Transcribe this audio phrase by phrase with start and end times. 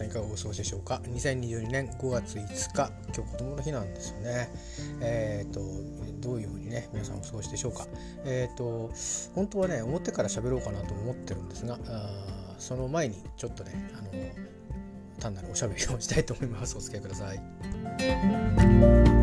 [0.00, 4.48] さんいかがお過ごしでしょうか？2022年5月5日今日子供の日なんですよね。
[5.00, 5.60] えっ、ー、と
[6.20, 7.86] どういうふうにね皆さんお過ごしでしょうか？
[8.24, 8.90] えっ、ー、と
[9.34, 14.10] 本当はね表から喋ろうかなと思ってるんですがあその前にちょっとねあの
[15.18, 16.76] 単なるおしゃべりをしたいと思います。
[16.76, 19.19] お付き合いください。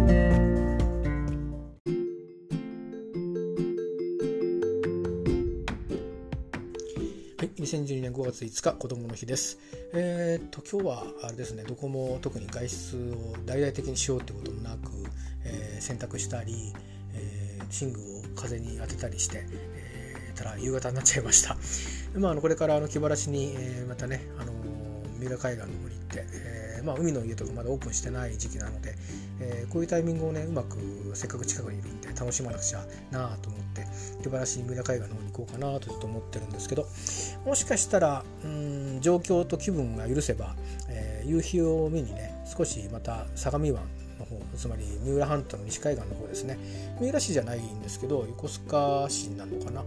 [7.60, 9.58] 2012年5月5日子供の日です。
[9.92, 14.92] えー、っと今日はあれですねどこも特に外出を大々的にしようってこともなく、
[15.44, 16.72] えー、洗濯したり、
[17.16, 21.58] えー、寝具を風に当てたりして、えー、たら夕方になっちゃいました。
[22.20, 24.54] まあ、あのこれからあの気晴らしに、えー、またね、あの
[25.18, 28.94] 三浦海岸の方に行って、えーまあ、海の家とかまだオープンしてない時期なので、
[29.40, 30.78] えー、こういうタイミングをねうまく
[31.14, 32.80] せっかく近くにいるんで楽しまなくちゃ
[33.12, 33.86] なあと思って
[34.22, 36.88] 気晴らしに三浦海岸の方に行こうかなとちょっと思ってるんですけど
[37.46, 40.56] もしかしたらうん状況と気分が許せば、
[40.90, 43.84] えー、夕日を見にね少しまた相模湾
[44.20, 46.58] の方つまり三浦半島の西海岸の方ですね
[47.00, 49.84] 三浦市じゃないんですけど横須賀市なのかな、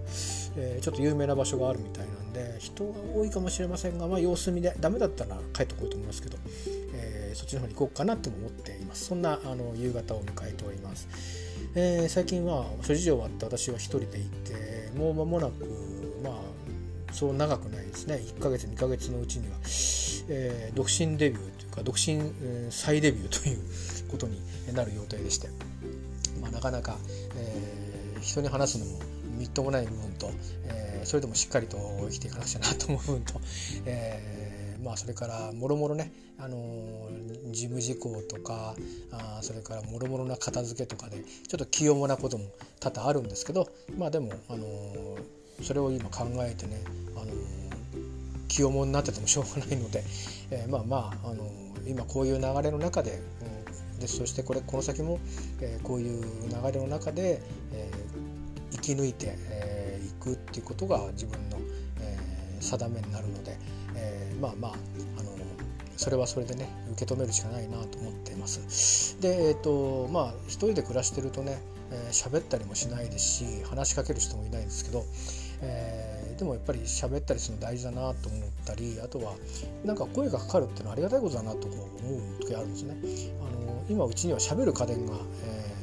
[0.57, 6.39] えー、ちょっと有名な場所があるみたいなんで人が多いかもしれませんが、まあ、様子見でダメだったら帰ってこようと思いますけど、
[7.41, 9.07] そっちの方に行こうかなとも思っています。
[9.07, 11.09] そんなあの夕方を迎えております、
[11.75, 16.35] えー、最近は諸事情があって私は一人でいてもう間もなくまあ
[17.15, 18.17] そう長くないですね。
[18.17, 19.57] 1ヶ月2ヶ月のうちには、
[20.29, 23.59] えー、独身デビューというか独身、えー、再デビューという
[24.11, 24.39] ことに
[24.75, 25.49] なる予定でして、
[26.43, 26.99] まあ、なかなか、
[27.37, 29.01] えー、人に話すのも
[29.39, 30.31] みっともない部分と、
[30.67, 33.41] えー、それでもしっかりと生きていかなくちゃなと思う部分と、
[33.87, 34.40] えー、
[34.83, 38.75] まあ、それからもろもろね、あのー、事務事項とか
[39.13, 42.45] あそれからもろもろな片付けとかでちょっと器用なことも
[42.81, 44.67] 多々あるんですけどまあでも、あの
[45.63, 46.83] それを今考えてね、
[47.17, 47.27] あの
[48.49, 50.03] 器用者になっててもしょうがないので、
[50.51, 51.51] えまあまあ、あの
[51.87, 53.21] 今こういう流れの中で、
[53.93, 55.19] うん、でそしてこれこの先も、
[55.61, 57.41] えこういう流れの中で、
[57.73, 57.91] え
[58.73, 61.60] 生き抜いてい、えー、くっていうことが自分の、
[62.61, 63.57] 定めになるので、
[63.97, 64.73] えー、まあまあ
[65.19, 65.31] あの
[65.97, 69.21] それはそれでね受け止めるしかないなと思っています。
[69.21, 71.61] でえっ、ー、とまあ一人で暮らしてるとね
[72.11, 75.05] 喋、えー、ったりもしないですし話しかける人もいないですけど、
[75.63, 79.35] えー、でもやっぱり喋ったりするの大事だなと思ったりあとは
[79.85, 82.97] なんか声がかかるっていうのはありがたいことだなと思う時あるんですね。
[83.41, 85.80] あの今うちには喋る家電が、えー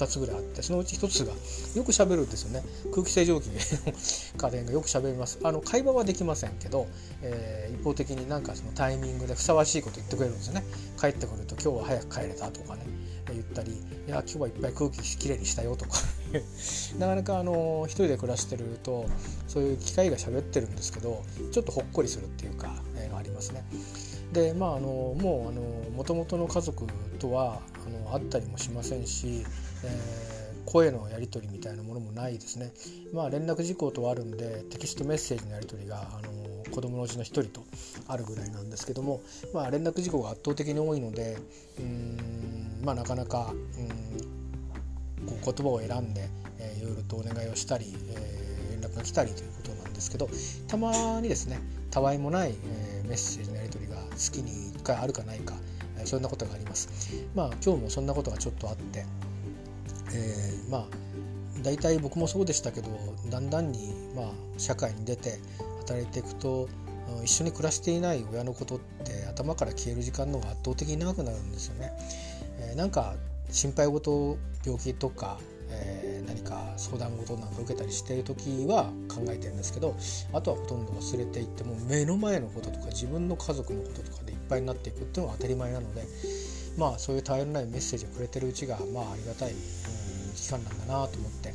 [0.00, 1.32] 2つぐらいあってそのうち1つが
[1.74, 2.62] よく喋るんですよね。
[2.90, 3.54] 空気清浄機の
[4.48, 5.38] 家電がよく喋ります。
[5.42, 6.86] あの会話はできませんけど、
[7.22, 10.64] えー、一方的になんかそのタイミングでふさわしいこと言ってくれるんですよね。
[10.98, 12.86] 帰ってくると今日は早く帰れたとかね
[13.28, 13.72] 言ったり
[14.08, 15.98] 「いや今日はいっぱい空気きれいにしたよ」とか。
[16.98, 19.06] なかなかあの一人で暮らしてると
[19.48, 23.64] そういう機械が喋ってるんですけどちょっとほっこりするっていうか、えー、ありますね。
[24.32, 25.62] でまああのもうあの
[25.96, 26.86] 元々の家族
[27.18, 29.44] とはあの会ったりもしませんし、
[29.84, 32.72] えー、声のやり取りみたいなものもないですね。
[33.12, 37.64] まあ連絡事項とはあるんでテキストメッセージのやり取りがあの子供のうちの1人と
[38.08, 39.20] あるぐらいなんですけども、
[39.52, 41.36] まあ、連絡事項が圧倒的に多いので
[41.78, 50.28] うんまあなかなかうんこう言葉を選んで、えー、いろいろとお願いをしたり、えー、連絡が来たりということなんですけど
[50.68, 51.60] たまにですね
[51.90, 53.52] たわいもない、えー、メッセージ
[54.20, 55.54] 月に1回あるかないか、
[55.98, 56.88] えー、そんなことがあります。
[57.34, 59.04] まあ今日もそんなことがちょっとあって、
[60.14, 60.84] えー、まあ
[61.62, 62.88] 大体僕もそうでしたけど
[63.30, 64.26] だんだんに、まあ、
[64.56, 65.38] 社会に出て
[65.80, 66.68] 働いていくと
[67.22, 71.92] 一緒に暮らしていない親のことって頭から消える時間の方が圧倒的に長くなるんですよね。
[72.58, 73.14] えー、なんか
[73.50, 75.38] 心配事病気とか、
[75.70, 75.99] えー、
[76.50, 79.96] か相談事なんか受けたりしている時は考えてるんですけど
[80.32, 86.02] あとはほとんど忘れていっても目の前のこととか自分の家族のこととかでいっぱいになっていくっていうのが当たり前なので
[86.76, 91.52] まあそういう頼りないメッセージをくれてるうちがまあありがたい、うん期間なんだなと思って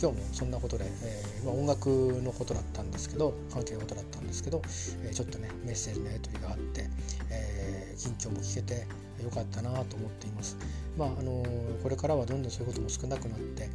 [0.00, 1.88] 今日もそんなことで、えー、まあ、音楽
[2.22, 4.62] のことだったんですけど関係のことだったんですけど、
[5.02, 6.88] えー、ちょっとねメッセージのやり取りがあって、
[7.30, 8.86] えー、近況も聞けて
[9.22, 10.56] よかったなと思っています。
[10.98, 11.42] まああの
[11.82, 13.70] これからはどんどんそういうことも少なくなって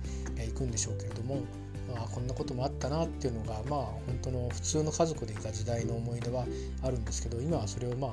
[0.45, 1.37] いくんでしょうけれども
[1.93, 6.45] まあ、こんなこともあったなっていうのがまあ本当の普通の家族でいた時代の思い出は
[6.81, 8.11] あるんですけど今はそれをまあ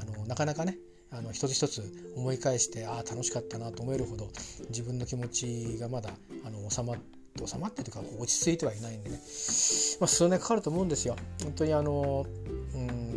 [0.00, 0.78] あのなかなかね
[1.12, 4.28] あの一つ一つ思い返してああ楽しかったなと思えるほど
[4.68, 6.10] 自分の気持ちがまだ
[6.44, 9.16] あの収まって収まってというか落ち着いてはいないんでね、
[10.00, 11.14] まあ、数年かかると思うんですよ。
[11.42, 12.26] 本当にあの
[12.74, 13.09] うん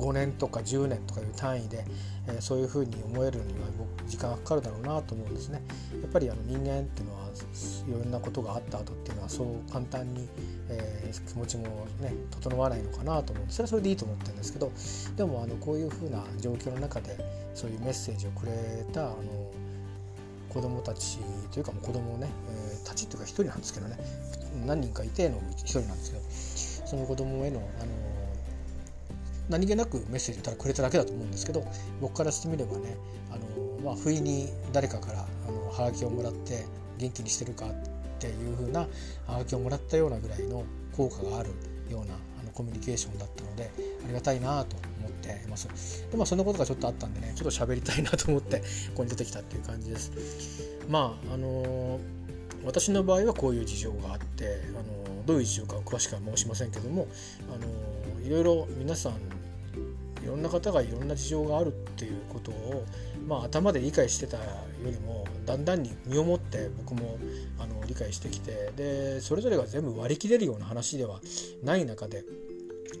[0.00, 1.84] 5年とか10年とかいう単位で、
[2.26, 5.62] えー、そういうふうに思えるには僕時間がかかるだろうなと思うんですね。
[6.00, 7.20] やっぱりあの人間っていうのは
[7.88, 10.28] いろんなことがあった後っていうのはそう簡単に、
[10.68, 14.72] えー、気持ちもね整わないのかなと思うんでそれはそれでいいと思ってるんですけど
[15.16, 17.16] でもあのこういうふうな状況の中で
[17.54, 18.52] そういうメッセージをくれ
[18.92, 19.16] たあの
[20.48, 21.18] 子供たち
[21.52, 23.96] というかもう子供ね、えー、たちというか一人なんですけどね
[24.66, 28.09] 何人かいての一人なんですけどその子供へのあの
[29.50, 31.64] 何気なくメッセージをただくれただけだと思うんですけど
[32.00, 32.96] 僕からしてみればね
[33.30, 36.64] あの、まあ、不意に誰かからあのハガキをもらって
[36.98, 37.72] 元気にしてるかっ
[38.20, 38.86] ていう風な
[39.26, 40.64] ハガキをもらったようなぐらいの
[40.96, 41.50] 効果がある
[41.90, 43.70] ようなあのコミュニケーションだったので
[44.04, 46.06] ありがたいなと思っています。
[46.10, 48.60] でまあそんなことがちょっとあったんでねちょっと喋りたいなと思って
[48.94, 50.12] ここに出てきたっていう感じです。
[50.88, 51.98] まああの
[52.64, 57.08] 私の場合はこういう事情があってあのどういう事情か詳しくは申しませんけども
[57.48, 59.12] あのいろいろ皆さん
[60.30, 62.84] ろんな方がいろんな事情があるっていうことを、
[63.26, 64.44] まあ、頭で理解してたよ
[64.84, 67.18] りもだんだんに身をもって僕も
[67.58, 71.20] あの理解してきてでそれぞれが全部割り切れるような話では
[71.62, 72.24] ない中で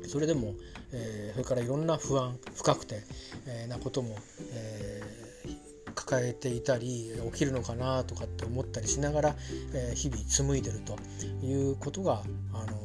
[0.08, 0.54] それでも、
[0.92, 3.02] えー、それからいろんな不安不確定、
[3.46, 4.16] えー、なことも、
[4.52, 9.36] えー、抱えていたり起きるのかなとかって思ったりしながら、
[9.74, 10.96] え日々紡いでると
[11.44, 12.22] いうことが、
[12.52, 12.79] あの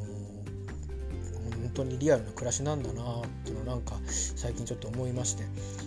[1.75, 5.44] 当にリアルな暮らしなんだなっていうのをなんか最近ちょっと思いまして、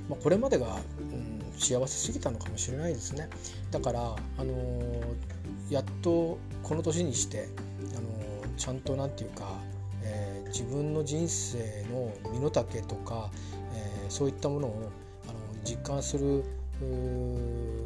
[0.08, 3.29] まあ、これまでが、うん、幸せすぎたのかもしれないですね
[3.70, 5.02] だから、あのー、
[5.70, 7.49] やっとこの年にして、
[7.96, 9.49] あのー、ちゃんと何て言うか、
[10.02, 13.31] えー、自分の人生の身の丈とか、
[13.75, 14.90] えそういったものを、
[15.29, 16.44] あの実感する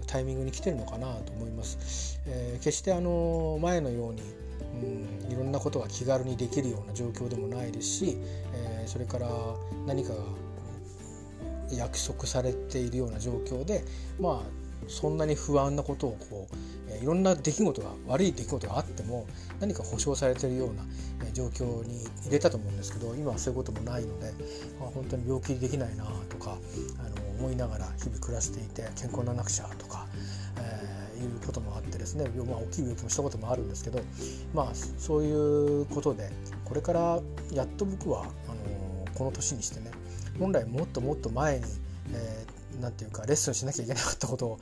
[0.07, 2.21] タイミングに来てるのかなと思います。
[2.27, 4.23] え決してあの前のように
[4.83, 8.19] うん、いろんなことが気軽にできるような状況でもないですし、
[8.55, 9.29] えー、それから
[9.87, 10.21] 何かが
[11.73, 13.85] 約束されているような状況で
[14.21, 16.49] まあそんなに不安なことをこ
[17.01, 19.27] う、いろんな出来事が悪い出来事があっても
[19.61, 20.83] 何か保証されているような、
[21.33, 24.33] 状況に入れたと思うんですけど今はそういうこともないので、
[24.79, 26.59] まあ、本当に病気できないなとか
[26.99, 30.07] あの思いながら日々暮らしていて健康にならなくちゃとか、
[31.23, 34.01] いうこともあってですね、まあ、大きい病気もしたこともあるんですけど、
[34.55, 36.31] まあ、そういうことで
[36.65, 37.21] これから
[37.53, 39.91] やっと僕はあのこの年にしてね
[40.39, 41.65] 本来もっともっと前に、
[42.15, 44.61] えー、て言うかレッスンしなきゃいけなかったことを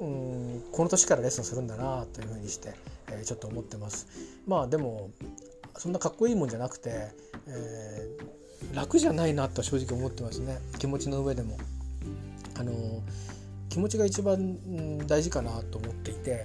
[0.00, 2.74] うんこの年からレッスンするんだなというふうにして、
[3.10, 4.06] えー、ちょっと思ってます。
[4.46, 5.10] まあでも
[5.76, 7.08] そんなかっこいいもんじゃなくて、
[7.46, 11.56] えー、楽じゃないなと正直思ってますね気持ちの上でも。
[12.58, 12.72] あの
[13.78, 16.36] 気持ちが一番大事かなと思っていてや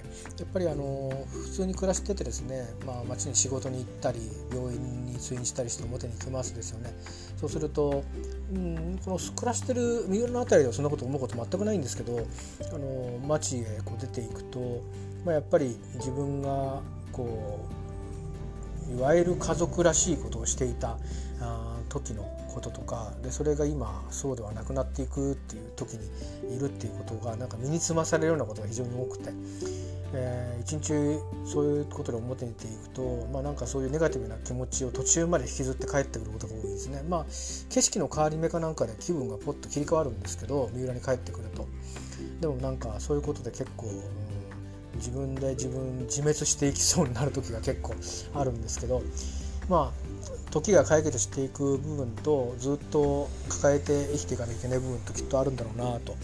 [0.44, 4.20] っぱりあの普通に暮らしててですね、まあ、街に仕事に行ったり
[4.52, 6.94] 病院に通院したりして表に行きますですよね。
[7.36, 8.04] そうすると、
[8.54, 12.24] うん、この暮らしてる三浦の辺りではそんなこと思うこと全くないんですけど
[12.72, 14.82] あの街へこう出ていくと、
[15.24, 17.66] まあ、やっぱり自分がこ
[18.88, 20.98] ういわゆる家族らしいことをしていた
[21.94, 29.30] 時のこととかでそれが今そうではなくなっていくっていう時にいるっていうことがなんか身につまされるようなことが非常に多くて、
[30.12, 37.04] えー、一日そういうことで表に出ていくと、まあ、なんかそういうネガティブな気持ちを途中まで引きずって帰ってくることが多いですね。
[37.08, 37.24] まあ、
[37.70, 41.66] 景色の変わり目かなんかで気分がポッと切り替わるんですけど三浦に帰ってくると。
[42.40, 47.94] でもなんかそういうことで結構、うん、自分で自分自滅していきそうになる時が結構
[48.34, 49.02] あるんですけど
[49.68, 50.13] まあ
[50.54, 56.14] 時が解決していく部分とずっと抱えて生きていかなきゃいけない部分ときっとあるんだろうなと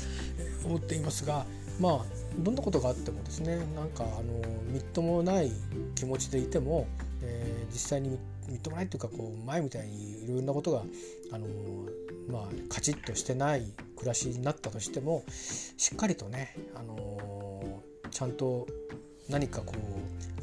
[0.64, 1.45] 思っていますが
[1.81, 2.00] まあ
[2.38, 5.50] どんなことがあってもですねなんかあのみっともない
[5.97, 6.87] 気持ちでいても、
[7.23, 10.85] えー、実際にみっともないというかこう前みたいにいろいろなことが
[11.33, 11.47] あの
[12.28, 15.25] まあカチッとしてない暮らしになったとしても
[15.76, 18.69] しっかりとねあのちゃんと
[19.28, 20.40] 何かこう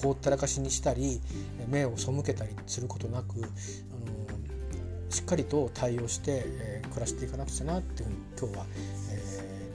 [0.00, 1.20] ほ,、うん、ほったらかしにしたり
[1.68, 3.48] 目を背けたりすることなく、あの
[5.10, 8.66] しっかりと対応して、えー、暮らしていかなくちゃなっていうふうに今日は、
[9.12, 9.70] え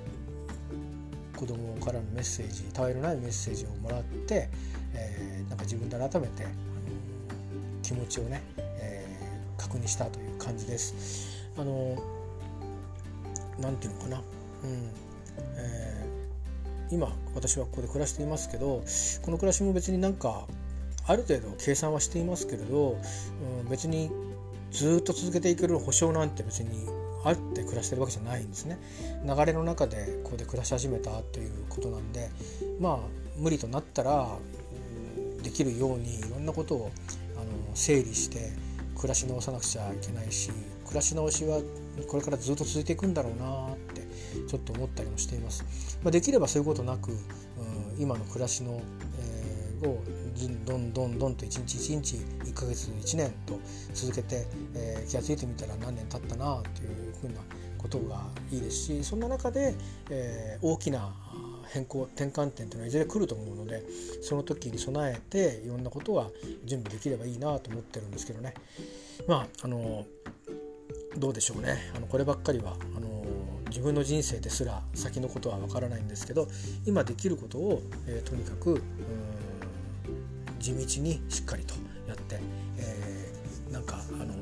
[1.33, 4.49] ー、子供からのメッセージたわいのないメッセージをもらって、
[4.93, 6.53] えー、なんか自分で改めて、あの
[7.81, 11.47] 気持ちをね、えー、確認したという感じです。
[11.57, 11.97] あの
[13.59, 14.89] なんていうのかな、うん
[15.55, 16.12] えー、
[16.93, 18.83] 今私はここで暮らしていますけど
[19.23, 20.45] この暮らしも別になんか
[21.07, 22.97] ある程度計算はしていますけれど、
[23.63, 24.11] うん、別に
[24.71, 26.87] ずっと続けていける保証なんて別に
[27.25, 28.77] あって暮らしてるわけじゃないんですね。
[29.25, 32.29] 流れの中でここで暮らし始めたということなんで
[32.79, 32.97] まあ
[33.37, 34.29] 無理となったら
[35.41, 36.91] できるようにいろんなことを
[37.35, 38.51] あの整理して
[38.95, 40.51] 暮らし直さなくちゃいけないし
[40.85, 41.59] 暮暮らし直しは
[42.07, 43.92] これからずっと続いていくんだろうなって
[44.47, 45.99] ちょっと思ったりもしています。
[46.03, 47.17] まあ、できればそういうことなく、うん、
[47.99, 48.81] 今の暮らしの、
[49.19, 50.03] えー、を
[50.65, 53.59] どんどんどんと一日一日1ヶ月1年と
[53.93, 57.41] 続けて、えー、気が付いてみたら何年経ったなというふうな
[57.77, 59.75] ことがいいですしそんな中で、
[60.09, 61.13] えー、大きな
[61.73, 63.83] 変更転換点というのはいずれ来ると思うので
[64.21, 66.27] その時に備えていろんなことが
[66.65, 68.53] 準備できればいいなと思ってるんですけどね
[69.27, 70.05] まああの
[71.17, 73.07] どうでしょうねあのこればっかりはあの
[73.73, 76.47] 自分の人生ですら先のことはわからないんですけど
[76.85, 78.83] 今できることを、えー、とにかく
[80.59, 81.73] 地道にしっかりと
[82.07, 82.39] やって、
[82.77, 84.35] えー、なんかあの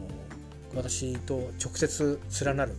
[0.76, 2.74] 私と直接連なる、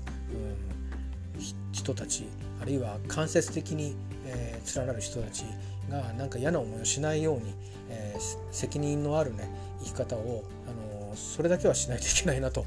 [1.72, 2.26] 人たち
[2.60, 5.44] あるいは間接的に、えー、連なる人たち
[5.90, 7.54] がなんか嫌な思いをしないように、
[7.88, 9.48] えー、責任のあるね
[9.80, 10.44] 生き方を
[11.16, 12.64] それだけはしないといけないなと、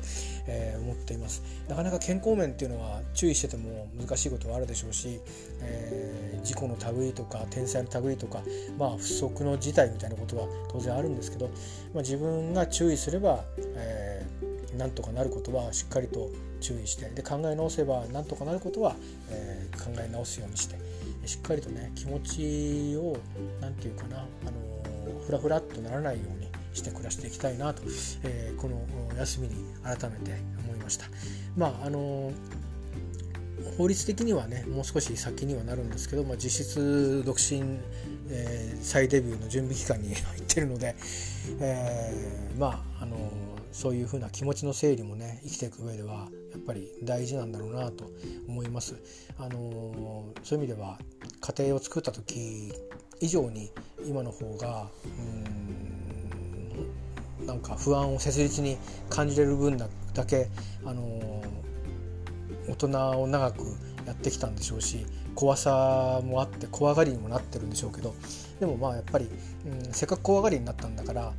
[0.47, 1.43] えー、思っています。
[1.67, 5.19] なかなか健康面っていうのは注意してても難しいことはあるでしょうし、
[5.61, 8.41] えー、事故の類とか天災の類とか、
[8.77, 11.47] まあ、不測の事態みたいなことは当然あるんですけど、
[11.93, 13.43] まあ、自分が注意すれば、
[13.75, 18.95] えー、なんとかなることはしっかりと注意してで考え直せばなんとかなることは、
[19.29, 20.75] えー、考え直すようにして
[21.25, 23.17] しっかりとね気持ちを
[23.61, 27.81] 何て言うかなあのふらふらっとならないようにして暮らしていきたいなと、
[28.23, 28.85] えー、この
[29.17, 31.05] 休みに改めて思いました。
[31.57, 32.31] まああの
[33.77, 37.79] 法律的にはねもう少し先にはなるんですけど、まあ、実質独身、
[38.29, 40.95] えー、再デビューの準備期間に入ってるので、
[41.61, 43.31] えー、まああの
[43.71, 48.05] そういうふうな気持ちの整理もね生きていく上ではやっぱり大事なんだろうなと
[48.47, 48.95] 思います。
[49.37, 50.99] あのそういう意味では
[51.41, 52.73] 家庭を作った時
[53.19, 53.71] 以上に
[54.05, 55.84] 今の方がうん
[57.45, 58.77] なんか不安を切実に
[59.09, 59.87] 感じれる分だ
[60.25, 60.47] け、
[60.85, 61.43] あの
[62.67, 63.63] 大人を長く
[64.05, 68.15] やってきたんでしょうし怖さもあって怖がりにもなってるんでしょうけど
[68.59, 69.29] でもまあやっぱり、
[69.65, 71.33] うん、せっかく怖がりになったんだからあの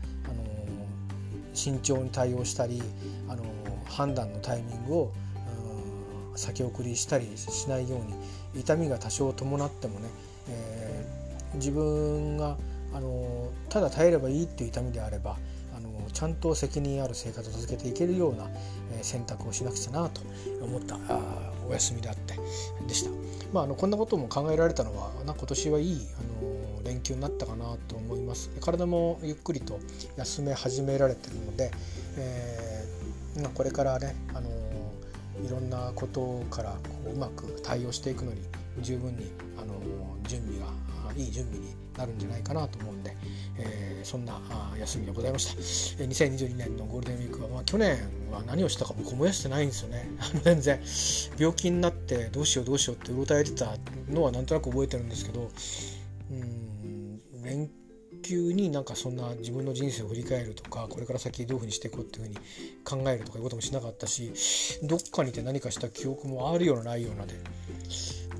[1.55, 2.83] 慎重に対応したり
[3.29, 3.45] あの
[3.87, 5.13] 判断のタイミングを
[6.37, 8.01] 先送りしたりしないよう
[8.57, 10.09] に痛みが多少伴ってもね、
[10.49, 12.57] えー、自分が
[12.93, 15.37] あのただ耐えればいいっていう痛みであれば
[16.17, 18.49] ちゃんと責任ある生活を続けていけるような、
[18.91, 20.23] えー、選択をしなくちゃなと
[20.63, 22.35] 思ったあお休みであって
[22.89, 23.11] でした。
[23.53, 29.79] まあ、あのこんなことも考えられたのはな今年はいいあの連休になったかなと思います体もゆっくりと
[30.17, 31.71] 休め始められてるので、
[32.17, 34.49] えー、これからね、あの
[35.45, 36.79] いろんなことからこ
[37.11, 38.41] ううまく対応していくのに
[38.81, 39.31] 十分に、
[41.17, 43.17] いい準備になるんじゃないかなと思うんで、
[43.59, 44.41] えー、そんな
[44.79, 46.05] 休みでございました。
[46.05, 47.99] 2022年のゴールデンウィークは、まあ、去年
[48.31, 50.09] は何をしたか僕思い出してないんですよね。
[50.45, 50.81] 全然
[51.39, 53.77] 病気になってどうしようどうしようってうろたえてた
[54.09, 55.51] のはなんとなく覚えてるんですけど
[56.31, 57.71] うん連
[58.23, 62.37] 休になんかそんな自分の人生を振り返るとかこれから先どういうふうにしていこうっていうふうに
[62.85, 64.33] 考えるとかいうこともしなかったし
[64.83, 67.35] どっかにて何かした記憶もあるようなないようなで、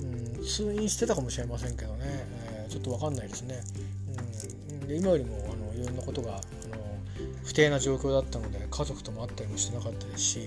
[0.01, 2.27] うん、通院してたかもしれませんけどね、
[2.77, 3.61] ちょっと分かんないですね。
[4.71, 6.41] うん、で今よりもあのいろんなことがあの
[7.43, 10.39] 不定な状況だったので家族とも会ったりもしてなかったですし、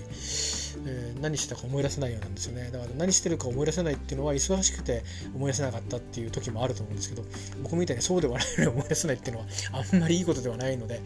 [0.85, 5.03] えー、何してたか思い出せないようなんですよねだから何してるか思い出せないっていうのは忙しくて
[5.35, 7.23] 思い出せなかったっていう時もあると思うんですけど
[7.63, 11.01] 僕みたいにそうではないのに思い出せないっていうのはあんまりいいことではないので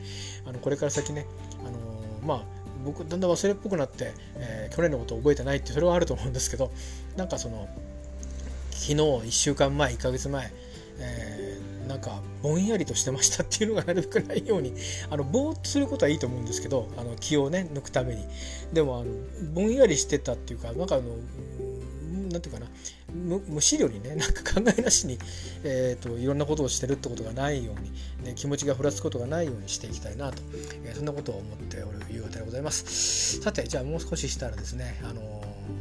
[0.45, 1.25] あのこれから先ね、
[1.61, 2.43] あのー、まあ
[2.83, 6.71] 僕だんだん忘れっぽくなって、えー、去年のことを覚えてないってそれはあると思うんですけど
[7.15, 7.67] なんかその
[8.71, 10.51] 昨日1週間前1ヶ月前、
[10.99, 14.73] えーなんかぼんやりとしてましたっていうのがなるべくないように
[15.09, 18.25] あのぼーっとすることはいいと思うんですけどあの気をね抜くために。
[18.73, 19.11] でもあの
[19.53, 21.15] ぼんやりしてたっていうかなんかあの
[22.31, 22.67] なんていうかな
[23.47, 25.17] 無視量にね なんか考えなしに、
[25.63, 27.91] えーと、いろんなことをしてるってことがないように、
[28.25, 30.41] ね、気持ちがふらつくことがないようにしていきたいなと、
[30.83, 33.39] えー、そんなことを思っておる夕方でございます。
[33.39, 35.21] さてじゃあもう少ししたらですねあの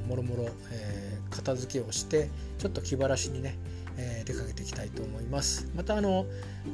[0.08, 2.28] もろもろ、えー、片付けをして
[2.58, 3.56] ちょっと気晴らしにね
[3.96, 5.68] えー、出かけていきたいと思います。
[5.74, 6.26] またあの、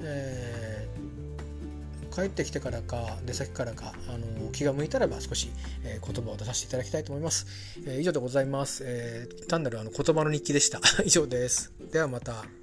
[0.02, 5.50] えー、帰ってきてからか出先からかあの気が向いたらば少し、
[5.84, 7.46] えー、言葉を出させていただきたいと思います。
[7.86, 8.84] え以上でございます。
[8.86, 10.80] え単なるあの言葉の日記でした。
[11.04, 11.72] 以上です。
[11.92, 12.59] ではまた。